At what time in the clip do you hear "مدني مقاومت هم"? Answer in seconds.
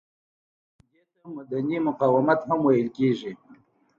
1.35-2.59